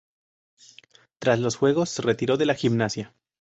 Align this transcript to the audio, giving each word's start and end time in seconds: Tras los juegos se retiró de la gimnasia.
Tras 1.19 1.37
los 1.39 1.57
juegos 1.57 1.91
se 1.91 2.01
retiró 2.01 2.35
de 2.35 2.47
la 2.47 2.55
gimnasia. 2.55 3.13